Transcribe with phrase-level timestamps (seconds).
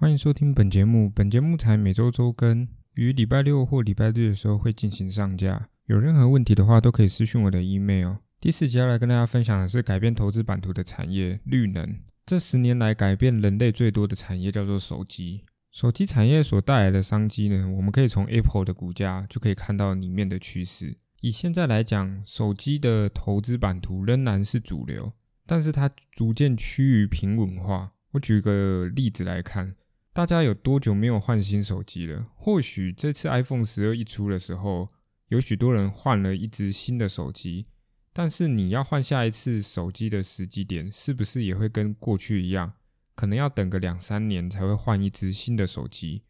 [0.00, 1.10] 欢迎收听本节目。
[1.10, 5.68] 本节目才每周周更，于礼拜六或礼拜日的时候会进行上架。
[5.88, 8.14] 有任何问题的话，都可以私讯我的 email。
[8.40, 11.98] 第四集要来跟大家分享的是改变投资版图的产业——绿能。
[12.24, 15.42] 这十年来改变人类最多的产业叫做手机。
[15.70, 20.96] 手机产业所带来的商机呢，我们可以从 Apple 的股价就可以看到里面的趋势。
[21.20, 25.12] 以现在来讲，手机的投资版图仍然是主流，
[25.44, 27.92] 但是它逐渐趋于平稳化。
[28.12, 29.74] 我举个例子来看。
[30.20, 32.22] 大家有多久没有换新手机了？
[32.36, 34.86] 或许这次 iPhone 十二一出的时候，
[35.28, 37.64] 有许多人换了一只新的手机。
[38.12, 42.70] 但是你要换下一次手机的时机点，是不是也会跟过去一样，
[43.14, 46.20] 可能要等个两三年才会换一只新的手机？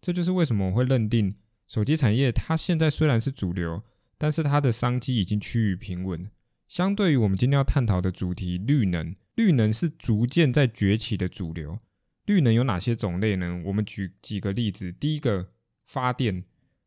[0.00, 1.32] 这就是为什么我会认定
[1.68, 3.80] 手机产业它现在虽然是主流，
[4.18, 6.28] 但是它的商机已经趋于平稳。
[6.66, 11.78] 相对于我们今天要探讨的主题，绿能，绿能是逐渐在崛起的主流。
[12.26, 13.62] 绿能有哪些种类呢？
[13.64, 14.92] 我们举几个例子。
[14.92, 15.48] 第一个，
[15.86, 16.44] 发电，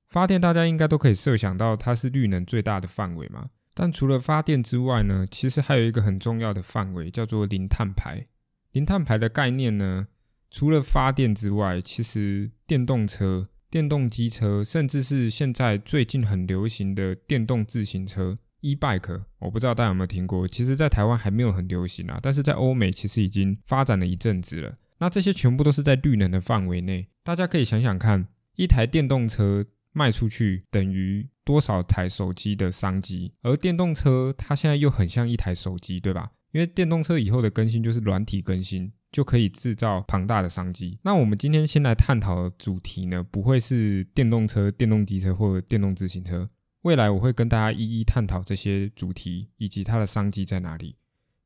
[0.07, 3.49] 发电大家应该都可以设想到，它是绿能最大的范围嘛。
[3.73, 8.25] 但除了发电之外呢，其实还有一个很重要的范围，叫做零碳排。
[8.73, 10.07] 零碳排的概念呢，
[10.51, 20.45] 除了发电之外，其实电动车、电动机车，甚至是现在最近很流行的电动自行车 （e-bike），我不知道大家有没有听过。
[20.45, 24.73] 其实，在台湾还没有很流行啊，但是在欧美其实已经发展了一阵子了。
[24.99, 33.31] 那这些全部都是在绿能的范围内，大家可以想想看，一台电动车卖出去等于多少台手机的商机？
[33.41, 36.31] 而电动车它现在又很像一台手机，对吧？
[36.51, 40.97] 因为电动车以后的更新就是软体更新，就可以制造庞大的商机。
[41.03, 46.45] 那我们今天先来探讨的主题呢，不会是电动车、电动机车或者电动自行车，
[46.81, 50.95] 未来我会跟大家一一探讨这些主题以及它的商机在哪里。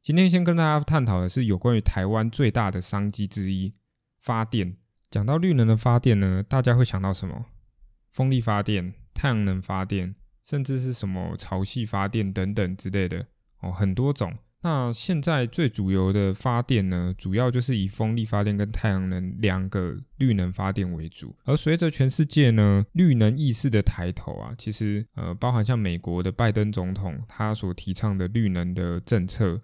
[0.04, 3.72] 今天先跟大家探讨的是有关于台湾最大的商机之一——
[4.20, 4.76] 发电。
[5.10, 7.46] 讲到绿能的发电呢，大家会想到什么？
[8.12, 13.28] 风力发电、太阳能发电，甚至是什么潮汐发电等等之类的
[13.62, 14.34] 哦，很多种。
[14.64, 21.34] 那现在最主流的发电呢，主要就是以风力发电跟太阳能两个绿能发电为主。
[21.46, 29.58] 而随着全世界呢绿能意识的抬头啊，其实呃，包含像美国的拜登总统他所提倡的绿能的政策。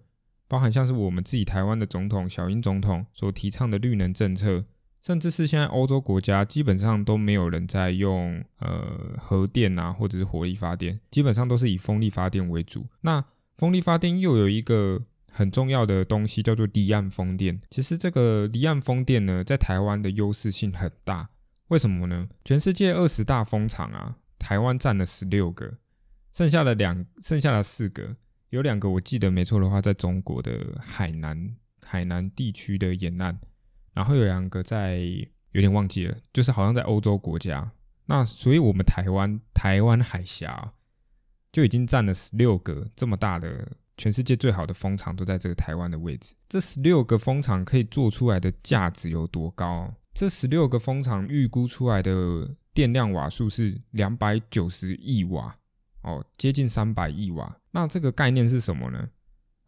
[0.49, 4.65] 包含像是我们自己台湾的总统小英总统所提倡的绿能政策，
[5.01, 12.85] 甚至是现在欧洲国家基本上都没有人在用呃核电啊，或者是火力发电，基本上都是以风力发电为主。
[13.01, 13.23] 那
[13.55, 14.99] 风力发电又有一个
[15.31, 17.61] 很重要的东西叫做离岸风电。
[17.69, 21.29] 其实这个离岸风电呢，在台湾的优势性很大。
[21.67, 22.27] 为什么呢？
[22.43, 25.75] 全世界二十大风场啊，台湾占了十六个，
[26.33, 28.15] 剩下的两剩下的四个。
[28.49, 31.55] 有两个我记得没错的话，在中国的海南
[31.85, 33.37] 海南地区的沿岸，
[33.93, 34.99] 然后有两个在
[35.51, 37.71] 有点忘记了，就是好像在欧洲国家。
[38.05, 40.73] 那所以我们台湾台湾海峡
[41.51, 46.33] 就已经占了十六个这么大的全世界最好的风场，都在这个台湾的位置。
[46.47, 49.93] 这十六个风场可以做出来的价值有多高？
[50.13, 55.55] 这十六个风场预估出来的电量瓦数是两百九十亿瓦。
[56.01, 57.58] 哦，接近三百亿瓦。
[57.71, 59.09] 那这个概念是什么呢？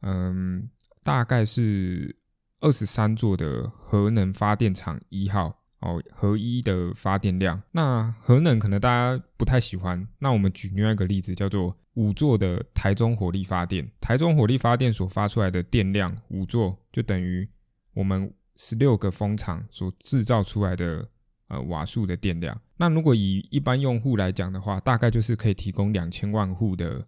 [0.01, 0.69] 嗯，
[1.03, 2.15] 大概是
[2.59, 7.61] 二十三座的核能发电厂一号哦，核一的发电量。
[7.71, 10.07] 那核能可能大家不太喜欢。
[10.19, 13.91] 那我们举另外一个例子，叫做五座的台中火力发电。
[13.99, 17.47] 台中火力发电所发出来的电量五座，就等于
[17.93, 21.07] 我们十六个风场所制造出来的。
[21.51, 22.57] 呃，瓦数的电量。
[22.77, 27.05] 那如果以一般用户来讲的话，大概就是可以提供两千万户的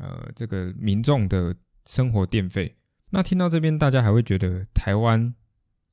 [0.00, 1.54] 呃这个民众的
[1.86, 2.74] 生活电费。
[3.10, 5.34] 那听到这边，大家还会觉得台湾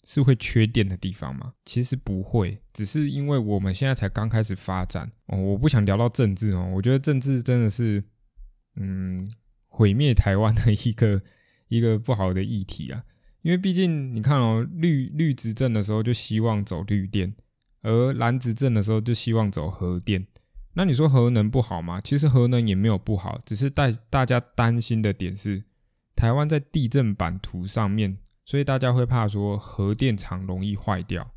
[0.04, 1.54] 是会缺电的地方吗？
[1.66, 5.38] 其实不会，只是因为我们现在才刚开始发展哦。
[5.40, 8.02] 我不想聊到政治哦，我觉得政治真的是
[8.76, 9.28] 嗯
[9.68, 11.22] 毁灭台湾的一个
[11.68, 13.04] 一个不好的议题啊。
[13.42, 17.36] 因为毕竟你看哦，绿绿执政的时候就希望走绿电。
[17.84, 20.28] 而蓝执政的时候就希望走核电，
[20.78, 22.00] 那你说核能不好吗？
[22.00, 25.64] 其实核能也没有不好，只是带大家担心的点是
[26.16, 31.32] 台湾在地震版图上面，所以大家会怕说核电厂容易坏掉，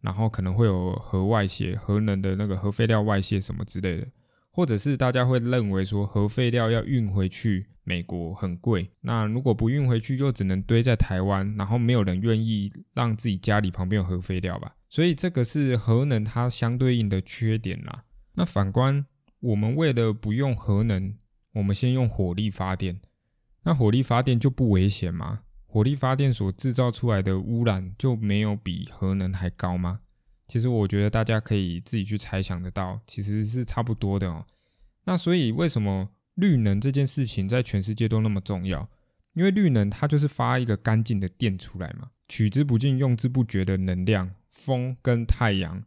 [0.00, 4.08] 然后可能会有核外泄、核能的那个核废料外泄什么之类的，
[4.50, 14.74] 或者是大家会认为说核废料要运回去美国很贵，那如果不运回去就只能堆在台湾，然后没有人愿意让自己家里旁边有核废料吧。
[14.88, 18.02] 所以这个是核能它相对应的缺点啦。
[18.34, 19.06] 那反观
[19.40, 21.16] 我们为了不用核能，
[21.54, 23.00] 我们先用火力发电。
[23.62, 25.40] 那火力发电就不危险吗？
[25.66, 29.98] 火力发电所制造出来的污染就没有比核能还高吗？
[30.46, 34.46] 其实我觉得大家可以自己去猜想得到，其实是差不多的哦。
[35.04, 38.88] 那所以为什么绿能这件事情在全世界都那么重要？
[39.32, 45.82] 因为绿能它就是发一个干净的电出来嘛，取之不尽、用之不绝的能量，风跟太阳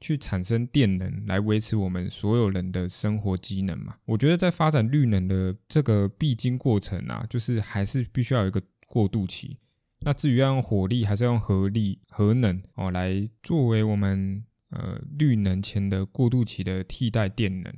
[0.00, 3.96] 去产生电能，来维持我们所有人的生活机能嘛。
[4.04, 9.56] 我觉得在发展绿能的这个必经过程啊，就是还是必须要有一个过渡期。
[10.00, 17.72] 那至于要用火力还是用核力、核能哦，来作为我们呃绿能前的过渡期的替代电能。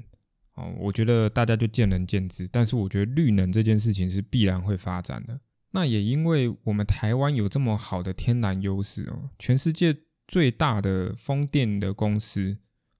[0.56, 5.40] 哦，我觉得大家就见仁见智，但是我觉得绿能这件事情是必然会发展的。
[5.72, 9.96] 那也因为我们台湾有这么好的天然优势哦，全世界
[10.30, 12.56] 最大的风电的公司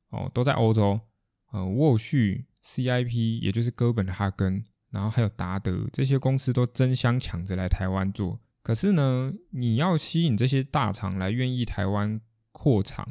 [0.09, 0.99] 哦都在欧洲，
[1.53, 8.41] 呃，沃旭、CIP，也就是哥本哈根，然后还有达德这些公司都争相抢着来台湾做。
[8.65, 13.09] 可是呢，你要吸引这些大厂来愿意台湾扩厂。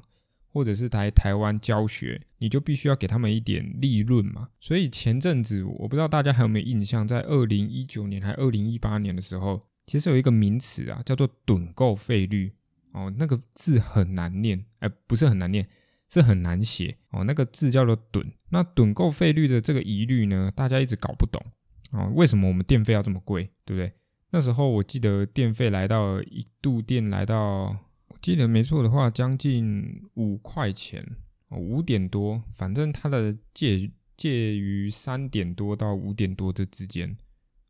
[0.52, 4.50] 或者是来台湾教学，你就必须要给他们一点利润嘛。
[4.60, 12.52] 所以前阵子我不知道大家还有没有印象，在二零一九年还二零一八年的时候，其实有一个名词啊，叫做“趸购费率”
[12.92, 15.68] 哦，那个字很难念，哎，不是很难念，
[16.10, 17.24] 是很难写哦。
[17.24, 18.26] 那个字叫做“趸”。
[18.50, 21.44] 那趸购费率的这个疑虑呢，大家一直搞不懂
[21.92, 23.94] 哦，为什么我们电费要这么贵，对不对？
[24.32, 27.86] 那时候我记得电费来到一度电来到。
[28.10, 31.06] 我记得没错的话，将近五块钱，
[31.52, 37.16] 五点多，反正它的介介于三点多到五点多这之间，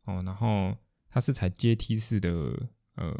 [0.06, 0.74] 哦，然后
[1.10, 2.30] 它是采阶梯式的
[2.96, 3.14] 呃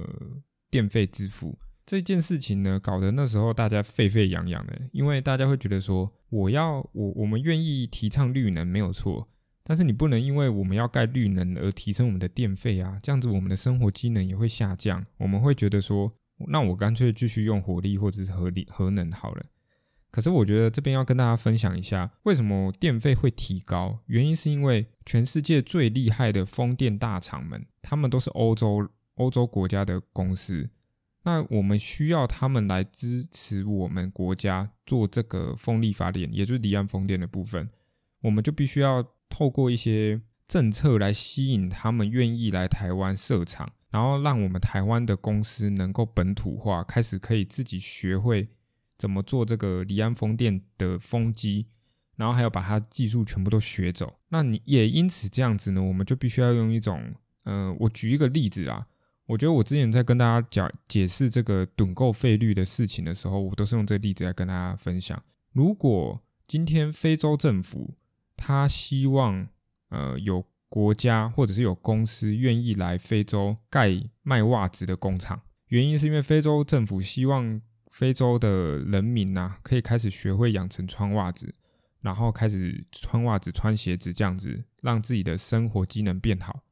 [0.70, 9.27] 电费支付这件事情呢，搞得那时候大家沸沸扬扬的，因为大家会觉得说，我要我我们愿意提倡绿能没有错，
[9.65, 16.12] 但是你不能因为我们要盖绿能而提升我们的电费啊，这样子我们的生活机能也会下降，我们会觉得说。
[16.49, 19.44] 那我干脆继续用火力或者是核力核能好了。
[20.11, 23.99] 可是我觉得这边要跟大家分享一下，为什么电费会提高？
[24.06, 30.71] 原因是因为全世界最厉害的风电大厂们，他们都是欧洲欧洲国家的公司。
[31.22, 37.69] 那我们需要他们来支持我们国家做这个风力发电，也就是离岸风电的部分，
[38.22, 43.72] 我们就必须要透过一些政策来吸引他们愿意来台湾设厂。
[43.90, 48.46] 然后让我们台湾的公司能够本土化，开始可以自己学会
[48.96, 51.67] 怎么做这个离岸风电的风机，
[52.14, 54.20] 然后还要把它技术全部都学走。
[54.28, 57.12] 那你也因此这样子呢，我们就必须要用一种，
[57.43, 58.87] 呃，我举一个例子啊，
[59.31, 65.23] 我觉得我之前在跟大家讲解释这个趸购费率的事情的时候，我都是用这个例子来跟大家分享。
[65.53, 67.94] 如果今天非洲政府
[68.37, 69.47] 他希望，
[69.91, 81.55] 呃，有国家或者是有公司愿意来非洲盖卖袜子的工厂，原因是因为非洲政府希望非洲的人民呐可以开始学会养成穿袜子，
[82.00, 86.65] 然后开始穿袜子、穿鞋子这样子，让自己的生活机能变好。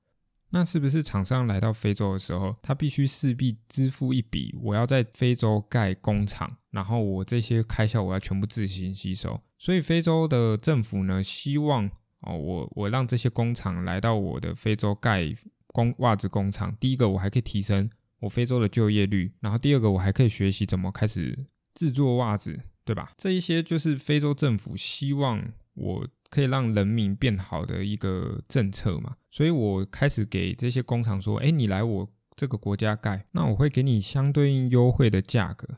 [0.50, 9.41] 那是不是厂商来到非洲的时候，他必须势必支付一笔，我要在非洲盖工厂，然后我这些开销我要全部自行吸收。
[9.59, 11.91] 所以非洲的政府呢，希望。
[12.23, 15.33] 哦，我我让这些工厂来到我的非洲盖
[15.69, 16.77] 工袜子工厂。
[16.81, 23.12] 第一个，我还可以提升我非洲的就业率；然后第二个，我还可以学习怎么开始制作袜子，对吧？
[23.17, 29.14] 这一些就是非洲政府希望我可以让人民变好的一个政策嘛。
[29.30, 35.68] 所以我开始给这些工厂说：“哎，你来我这个国家盖，那我会给你相对应优惠的价格。”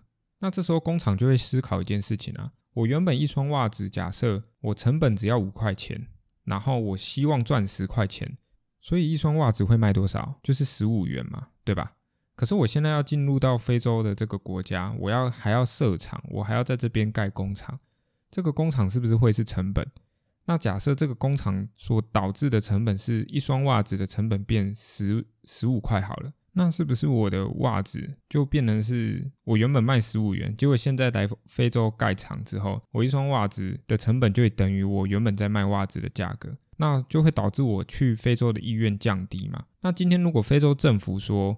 [0.40, 6.06] 那这时候工厂就会思考一件事情啊：我原本一双袜子，假设我成本只要五块钱。
[6.44, 8.36] 然后我希望赚十块钱，
[8.80, 10.34] 所以一双袜子会卖多少？
[10.42, 11.92] 就是十五元嘛，对吧？
[12.34, 17.78] 可是我现在要进入到非洲的这个国家，我要还要设厂，我还要在这边盖工厂，
[18.30, 19.86] 这个工厂是不是会是成本？
[20.46, 26.32] 那假设这个工厂所导致的成本是一双袜子的成本变十十五块好了。
[26.52, 39.64] 那是不是我的袜子就变成是我原本卖十五元，结果现在来非洲盖厂之后，我一双袜子的成本就会等于我原本在卖袜子的价格，那就会导致我去非洲的意愿降低嘛？
[39.82, 41.56] 那今天如果非洲政府说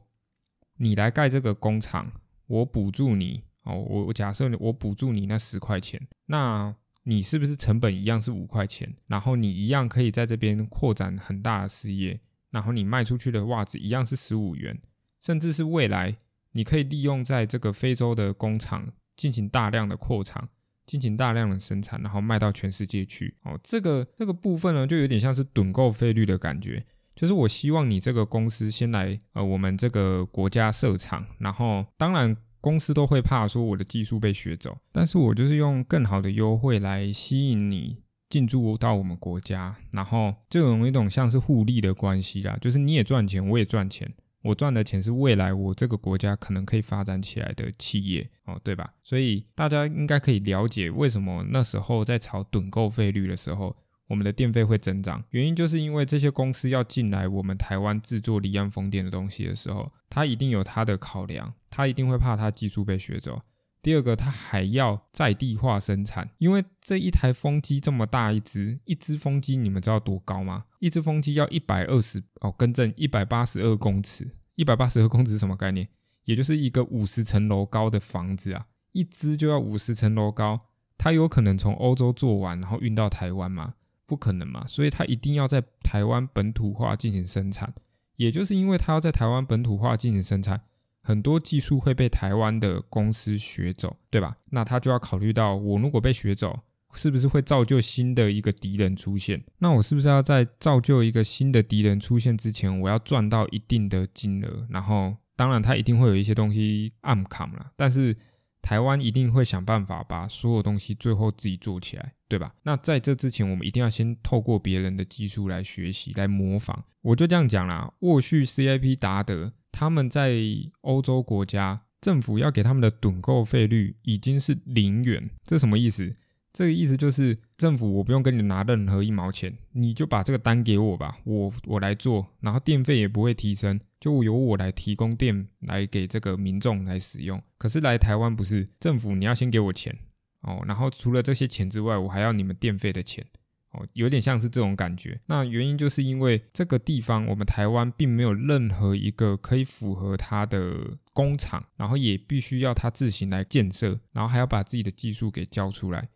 [0.77, 2.13] 你来盖这个工厂，
[2.47, 8.95] 我补助你哦，我我假设我补助你那十块钱，那你是不是成本一样是五块钱？
[9.07, 12.21] 然后你一样可以在这边扩展很大的事业？
[12.51, 14.79] 然后你卖出去的袜子一样是十五元，
[15.21, 16.17] 甚至是未来
[16.53, 20.49] 你可以利用在这个非洲的工厂进行大量的扩厂，
[20.85, 23.35] 进行大量的生产，然后卖到全世界去。
[23.45, 26.85] 哦，这个这个部分呢，就有点像是趸购费率的感觉。
[27.15, 37.99] 就是我希望你这个公司先来呃我们这个国家设厂，然后当然公司都会怕说我的技术被学走，但是我就是用更好的优惠来吸引你
[38.31, 44.11] 进驻到我们国家，然后就有一种像是互利的关系啦，就是你也赚钱，我也赚钱。
[44.45, 48.91] 我赚的钱是未来我这个国家可能可以发展起来的企业哦，对吧？
[49.05, 53.77] 所以大家应该可以了解为什么那时候在炒趸购费率的时候，
[54.13, 55.25] 我们的电费会增长。
[55.31, 63.41] 原因就是因为这些公司要进来我们台湾制作离岸风电的东西的时候，它一定有它的考量，它一定会怕它技术被学走。
[63.81, 70.67] 第二个，它还要在地化生产，因为这一台风机这么大一只，一只风机你们知道多高吗？
[70.79, 75.89] 一只风机要一百二十哦，更正一百八十二公尺，一百八十二公尺是什么概念？
[76.27, 80.61] 也就是一个五十层楼高的房子啊，一只就要五十层楼高，
[80.99, 83.75] 它有可能从欧洲做完然后运到台湾吗？
[84.13, 87.73] 不可能嘛，所以它一定要在台湾本土化进行生产，
[88.17, 90.61] 也就是因为它要在台湾本土化进行生产。
[91.01, 94.37] 很多技术会被台湾的公司学走，对吧？
[94.51, 96.61] 那他就要考虑到，我如果被学走，
[96.93, 99.43] 是不是会造就新的一个敌人出现？
[99.61, 104.67] 那我是不是要在造就一个新的敌人出现之前，我要赚到一定的金额？
[104.69, 108.15] 然后，当然他一定会有一些东西暗扛了，但是
[108.61, 112.51] 台湾一定会想办法把所有东西最后自己做起来，对吧？
[112.63, 116.83] 那在这之前，我们一定要先透过别人的技术来学习、来模仿。
[117.03, 119.51] 我就这样讲啦，沃旭 CIP 达德。
[119.71, 120.41] 他们在
[120.81, 126.11] 欧洲国家，政府要给他们的趸购费率已经是零元，这什么意思？
[126.55, 137.43] 这个意思就是政府我不用跟你拿任何一毛钱，你就把这个单给我吧，我我来做，然后电费也不会提升，就由我来提供电来给这个民众来使用。
[137.59, 139.99] 可是来台湾不是政府，你要先给我钱
[140.43, 143.27] 哦，然后除了这些钱之外，我还要你们电费的钱。
[143.75, 145.19] 哦，有点像是这种感觉。
[145.25, 156.07] 那原因就是因为这个地方，我们台湾并没有任何一个可以符合它的工厂，然后也必须要它自行来建设，然后还要把自己的技术给交出来。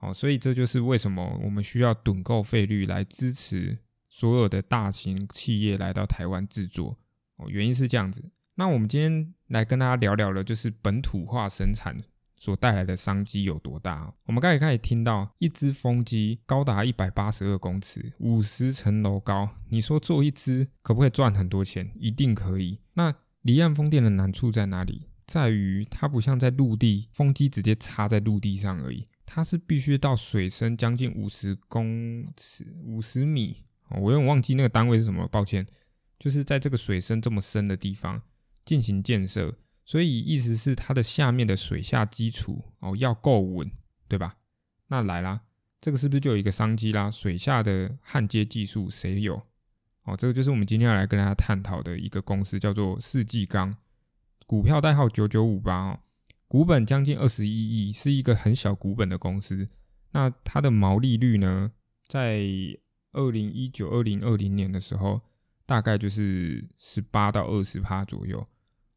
[0.00, 6.98] 哦，所以这就是为什么我们需要趸购费率来支持所有的大型企业来到台湾制作。
[7.36, 8.28] 哦，原因是这样子。
[8.56, 12.02] 那我们今天来跟大家聊聊的，就是本土化生产。
[12.44, 14.12] 所带来的商机有多大？
[14.26, 19.48] 我们刚才可以听到，一只风机高达一百八十二公尺，五十层楼高。
[19.70, 21.90] 你说做一只可不可以赚很多钱？
[21.98, 22.78] 一定可以。
[22.92, 25.06] 那离岸风电的难处在哪里？
[25.24, 33.64] 在于它不像在陆地，风机直接插在陆地上而已，它是必须到水深将近五十公尺、五十米。
[33.88, 35.66] 我有点忘记那个单位是什么，抱歉。
[36.18, 38.20] 就是在这个水深这么深的地方
[38.66, 39.54] 进行建设。
[39.84, 43.70] 所以意思是它的下面的水下基础哦要够稳，
[44.08, 44.36] 对吧？
[44.88, 45.42] 那来啦，
[45.80, 47.10] 这个是不是就有一个商机啦？
[47.10, 49.42] 水下的焊接技术谁有？
[50.04, 53.72] 哦，这个就是我们今天要来跟大家探讨的一个公司，叫做世纪钢，
[54.46, 56.00] 股票代号九九五八哦，
[56.46, 59.68] 股本将近二十一亿，是一个很小股本的公司。
[60.12, 61.72] 那它的毛利率呢，
[62.06, 62.46] 在
[63.12, 65.20] 二零一九、二零二零年的时候，
[65.66, 68.46] 大概就是十八到二十趴左右。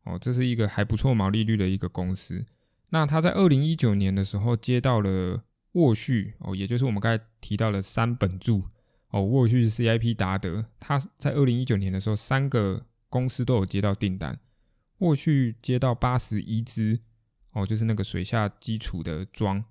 [0.08, 2.46] 哦，这是一个还不错毛利率的一个公司。
[2.90, 8.64] 那他在二零一九年的时候接到了沃旭哦，也就是我们刚才提到的三本柱
[9.10, 10.66] 哦，沃旭是 CIP 达德。
[10.80, 14.40] 他在二零一九年的时候，三个公司都有接到订单。
[15.00, 17.02] 沃旭接到八十一只
[17.52, 19.66] 哦，就是那个水下基础的桩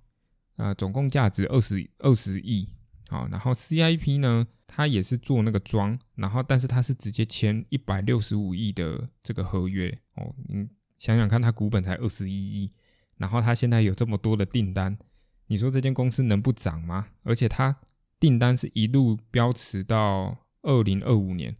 [0.56, 2.68] 啊，总共价值二十二十亿。
[3.08, 4.46] 好，然后 CIP 呢？
[4.68, 12.72] 它也是做那个装，然后但是它是直接签一百六十五亿的这个合约哦，你想想看，它股本才二十一亿，
[13.16, 14.98] 然后他现在有这么多的订单，
[15.46, 17.10] 你说这间公司能不涨吗？
[17.22, 17.76] 而且他
[18.18, 21.54] 订单是一路飙持到二零二五年，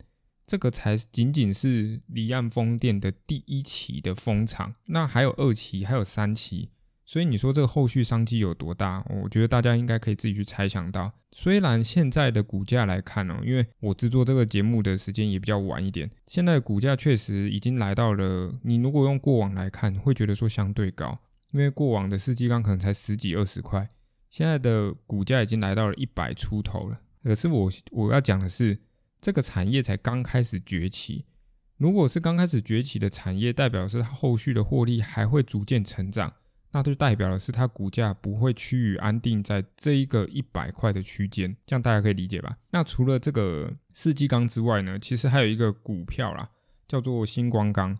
[0.44, 6.70] 这个才仅仅是离岸风电的第一期的风场，那还有二期，还有三期。
[7.06, 9.02] 所以你说这个后续商机有多大？
[9.08, 11.12] 我觉得大家应该可以自己去猜想到。
[11.30, 18.52] 虽然现在的股价来看哦，因为我制作这个节目的时间也比较晚一点，现在的股价确实已经来到了。
[18.62, 21.16] 你如果用过往来看，会觉得说相对高，
[21.52, 23.88] 因为过往的世纪钢可能才十几二十块，
[24.28, 27.00] 现在的股价已经来到了一百出头了。
[27.22, 28.76] 可是我我要讲的是，
[29.20, 31.24] 这个产业才刚开始崛起。
[31.76, 36.32] 如果是刚开始崛起的产业，代表是它后续的获利还会逐渐成长。
[36.76, 42.58] 那就代表的是它股价不会趋于安定在这一个一百块的区间，这样大家可以理解吧？
[42.68, 46.50] 那除了这个世纪钢之外呢，其实还有一个股票啦，
[46.86, 47.96] 叫做星光钢。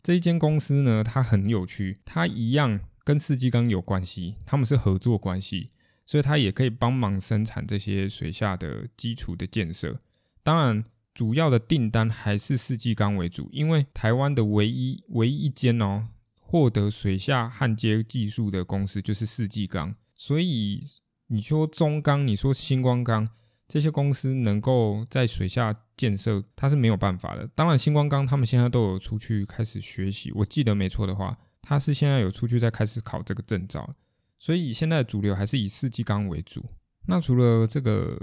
[0.00, 5.66] 这一间公司呢，它很有趣，它一样跟世纪钢有关系，他们是合作关系，
[6.06, 9.98] 所以它也可以帮忙生产这些水下的基础的建设。
[10.44, 10.84] 当然。
[11.12, 16.08] 主要的订单还是世纪钢为主，因为台湾的唯一唯一一间哦
[16.50, 20.82] 获得水下焊接技术的公司就是世纪钢，所以
[21.28, 23.28] 你说中钢，你说星光钢
[23.68, 27.48] 这些公司能够在水下建设，它是没有办法的。
[27.54, 33.88] 当然，星光钢他们现在都有出去开始学习，我记得没错的话，他是现在有出去在开始考这个证照，
[34.36, 36.66] 所以现在主流还是以世纪钢为主。
[37.06, 38.18] 那除了这个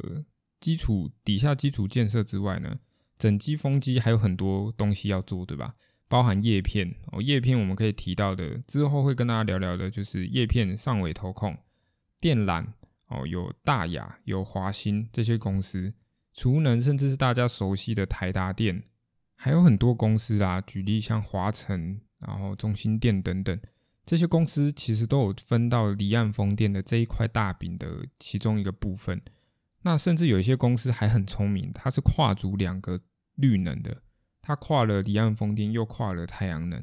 [0.59, 2.77] 基础底下基础建设之外呢？
[3.17, 5.73] 整机风机还有很多东西要做，对吧？
[6.07, 6.95] 包含叶片。
[7.11, 11.57] 哦，叶片我们可以提到的，之后会跟大家聊聊的，就是叶片上尾投控、
[12.19, 12.65] 电缆
[13.07, 15.93] 哦，有大雅、有华兴这些公司，
[16.33, 18.83] 储能甚至是大家熟悉的台达电，
[19.35, 23.59] 还有很多公司啊，举例像华晨、然后中心电等等，
[24.05, 29.21] 这些公司其实都有分到离岸风电的这一块大饼的其中一个部分。
[29.83, 32.99] 那甚至有一些公司还很聪明，它是跨足两个
[33.35, 34.01] 绿能的，
[34.47, 36.81] 它跨了离岸风电，又跨了太阳能。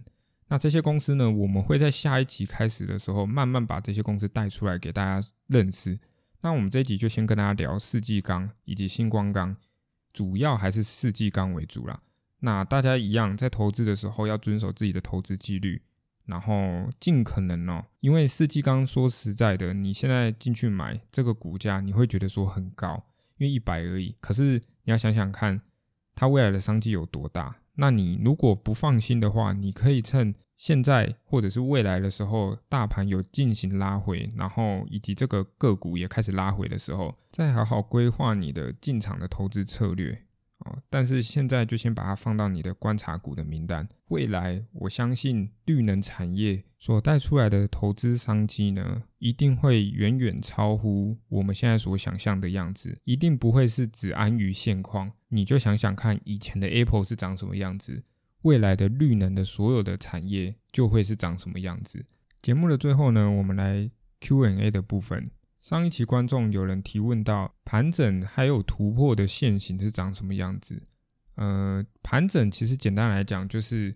[0.48, 5.98] 那这些公司呢，我们会在下一集开始的时候，慢慢把这些公司带出来给大家认识。
[6.42, 9.56] 那我们这一集就先跟大家聊世纪钢以及星光钢，
[10.12, 11.98] 主要还是世纪钢为主啦。
[12.40, 15.80] 那大家一样在投资的时候要遵守自己的投资纪律。
[16.26, 23.04] 然后尽可能哦，因为四季刚说实在的，你现在进去买这个股价，你会觉得说很高，
[23.36, 24.16] 因为一百而已。
[24.20, 25.60] 可是你要想想看，
[26.14, 27.56] 它未来的商机有多大？
[27.76, 40.22] 那你如果不放心的话，你可以趁现在或者是未来的时候，大盘有进行拉回，然后以及这个个股也开始拉回的时候，再好好规划你的进场的投资策略。
[40.64, 43.88] 哦，但是现在就先把它放到你的观察股的名单。
[44.08, 55.12] 未来我相信绿能产业所带出来的投资商机呢，一定会远远超乎我们现在所想象的样子，一定不会是只安于现况。
[55.28, 58.02] 你就想想看，以前的 Apple 是长什么样子，
[58.42, 62.04] 未来的绿能的所有的产业就会是长什么样子。
[62.40, 63.90] 节目的最后呢，我们来
[64.20, 65.30] Q&A 的部分。
[65.64, 70.82] 上一期观众有人提问到盘整还有突破的线型是长什么样子？
[71.36, 73.94] 呃，盘整其实简单来讲，就是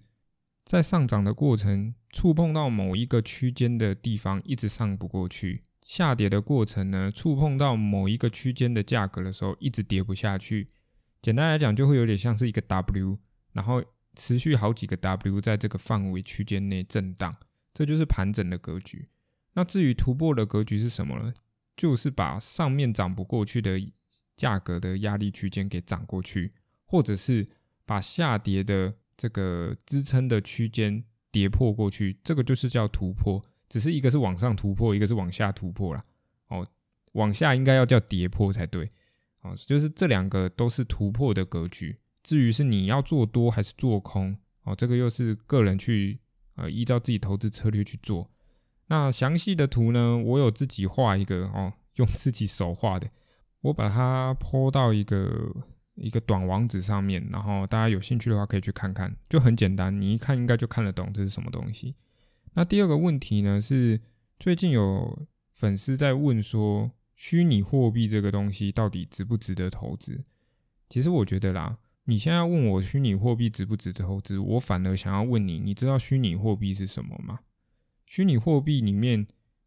[0.65, 10.67] 在上涨的过程触碰到某一个区间的地方一直上不过去；下跌的过程呢，触碰到某一个区间的价格的时候一直跌不下去。
[11.21, 13.19] 简单来讲，就会有点像是一个 W，
[13.53, 17.37] 然后持续好几个 W 在这个范围区间内震荡，
[17.75, 19.11] 这就是盘整的格局。
[19.53, 21.35] 那至于突破的格局是什么呢？
[21.79, 23.81] 就是把上面涨不过去的
[24.37, 26.53] 价格的压力区间给涨过去，
[26.85, 27.47] 或者是
[27.87, 33.43] 把下跌的这个支撑的区间跌破过去，这个就是叫突破。
[33.69, 36.03] 只是一个是往上突破，一个是往下突破啦。
[36.49, 36.67] 哦，
[37.13, 38.89] 往下应该要叫跌破才对。
[39.43, 41.97] 哦，就是这两个都是突破的格局。
[42.23, 46.19] 至于是你要做多还是做空，哦，这个又是个人去
[46.57, 48.29] 呃依照自己投资策略去做。
[48.89, 50.19] 那详细的图呢？
[50.19, 53.09] 我有自己画一个哦，用自己手画的，
[53.61, 55.55] 我把它泼到一个
[55.95, 61.95] 一个短网址上面，然后大家有兴趣的话可以去看看，就很简单，你一看应该就看得懂这是什么东西。
[62.55, 63.99] 那第二个问题呢是，
[64.39, 70.25] 最近有粉丝在问说，虚拟货币这个东西到底值不值得投资？
[70.89, 77.41] 其实我觉得啦，你现在问我虚拟货币值不值得投资，我反而想要问你，你知道虚拟货币是什么吗？
[78.11, 79.27] 虚拟货币里面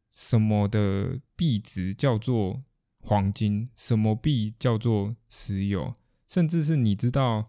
[0.09, 2.59] 什么的币值叫做
[2.99, 3.67] 黄金？
[3.75, 5.93] 什么币叫做石油？
[6.27, 7.45] 甚至是你知道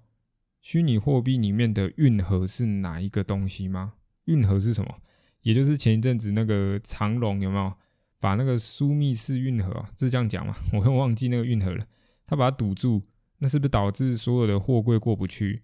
[0.60, 3.94] 虚拟货币里面的运河是哪一个东西吗？
[4.26, 4.94] 运河是什么？
[5.40, 7.72] 也就是前一阵子那个长隆有没有
[8.20, 10.54] 把那个苏密士运河是这样讲吗？
[10.78, 11.86] 我又忘记那个运河了。
[12.26, 13.02] 他把它堵住，
[13.38, 15.62] 那是不是导致所有的货柜过不去？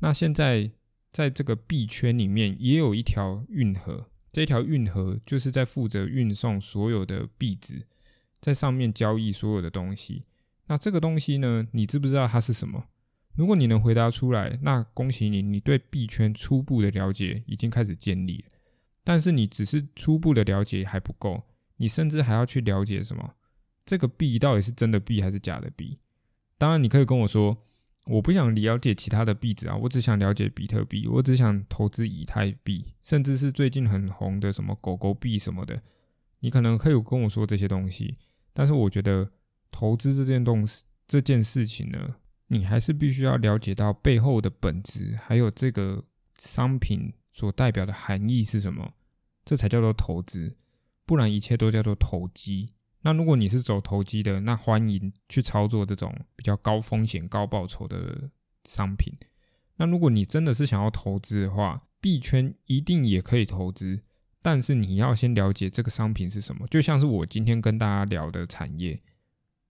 [0.00, 0.70] 那现在
[1.10, 4.10] 在这个币圈里面也有一条运河。
[4.36, 7.86] 这条运河就是在负责运送所有的币值，
[8.38, 10.24] 在上面交易所有的东西。
[10.66, 12.84] 那这个东西呢，你知不知道它是什么？
[13.34, 18.54] 如果你能回答出来，那恭喜你，你对币圈初步的了解已经开始建立了。
[19.02, 21.42] 但是你只是初步的了解还不够，
[21.78, 23.30] 你甚至还要去了解什么？
[23.86, 25.96] 这个币到底是真的币还是假的币？
[26.58, 27.56] 当然，你可以跟我说。
[28.06, 35.82] 我不想了解其他的币值啊，我只想了解比特币，我只想投资以太币，甚至是最近很红的什么狗狗币什么的。
[36.40, 38.14] 你可能可以跟我说这些东西，
[38.52, 39.28] 但是我觉得
[39.72, 42.16] 投资这件东西这件事情呢，
[42.46, 46.04] 你还是必须要了解到背后的本质，还有这个
[46.38, 48.94] 商品所代表的含义是什么，
[49.44, 50.56] 这才叫做投资，
[51.04, 52.68] 不然一切都叫做投机。
[53.06, 58.28] 那如果你是走投机的，那欢迎去操作这种比较高风险高报酬的
[58.64, 59.14] 商品。
[59.76, 64.00] 那如果你真的是想要投资的话，币圈一定也可以投资，
[64.42, 66.66] 但是你要先了解这个商品是什么。
[66.66, 68.98] 就像是我今天跟大家聊的产业，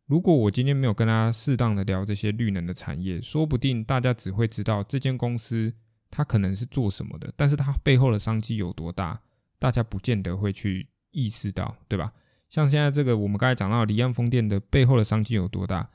[0.07, 5.70] 如果我今天没有跟大家适当的聊这些绿能的产业，说不定大家只会知道这间公司
[6.11, 9.20] 它可能是做什么的，但是它背后的商机有多大，
[9.59, 12.11] 大家不见得会去意识到，对吧？
[12.49, 15.87] 像现在这个我们刚才讲到离岸风电的背后的商机有多大，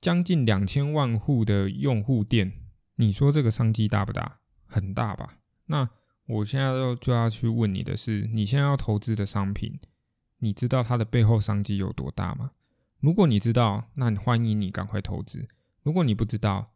[0.00, 2.52] 将近两千万户的用户店，
[2.96, 4.40] 你说这个商机大不大？
[4.66, 5.38] 很大吧？
[5.66, 5.88] 那
[6.26, 9.78] 我现在要就要去问你的是，你现在要投资的商品，
[10.38, 12.50] 你知道它的背后商机有多大吗？
[13.00, 15.46] 如果你知道，那你欢迎你赶快投资；
[15.82, 16.72] 如果你不知道，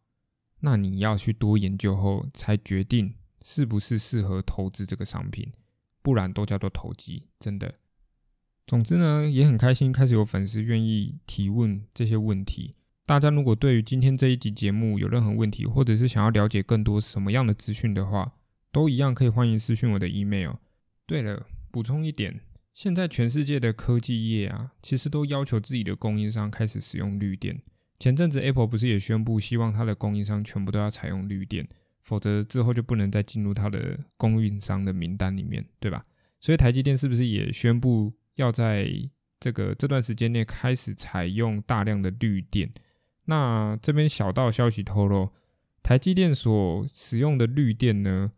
[0.61, 5.51] 那你要去多研究后才决定是不是适合投资这个商品，
[6.03, 7.73] 不然都叫做投机，真的。
[8.71, 12.71] 总之呢，也很开心，开始有粉丝愿意提问这些问题。
[13.05, 18.31] 大家如果对于今天这一集节目有任何问题，或者是想要了解更多什么样的资讯的话，
[18.71, 20.53] 都一样可以欢迎私讯我的 email。
[21.05, 22.43] 对了，补充一点。
[22.73, 27.61] 现在全世界的科技业啊，其实都要求自己的供应商开始使用绿电。
[27.99, 31.69] 前阵子 Apple 不是也宣布，希望它的供应商全部都要采用绿电，
[32.03, 36.01] 否则之后就不能再进入它的供应商的名单里面，对吧？
[36.39, 38.91] 所以台积电是不是也宣布要在
[39.39, 42.73] 这个这段时间内开始采用大量的绿电？
[43.27, 45.31] 那这边小道消息透露，
[45.83, 48.33] 台积电所使用的绿电呢，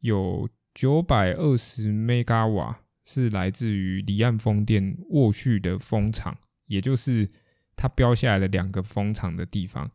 [0.00, 2.80] 有九百二十 mega 瓦。
[3.10, 7.26] 是来自于离岸风电沃旭的风场，也就是
[7.74, 9.90] 它标下来的两个风场的地方，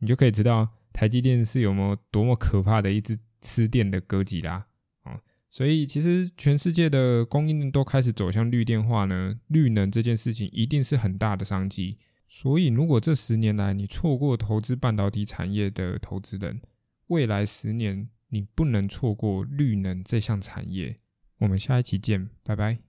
[0.00, 4.62] 你就可以知道台积电是有没有多么可怕的一只吃电的哥吉拉！
[5.50, 11.96] 所以其实全世界的供应链都开始走向绿电化呢，绿能这件事情一定是很大的商机。
[12.28, 16.60] 所以如果这十年来你错过投资半导体产业的投资人，
[17.06, 20.94] 未来十年你不能错过绿能这项产业。
[21.38, 22.87] 我们下一期见，拜拜。